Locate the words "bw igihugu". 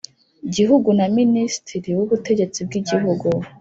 2.67-3.27